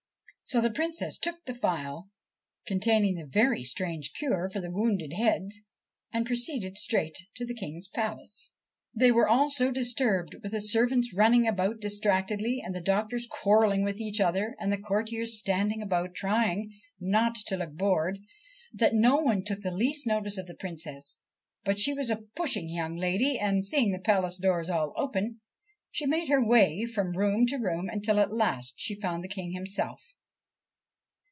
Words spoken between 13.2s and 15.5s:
quarrelling with each other, and the courtiers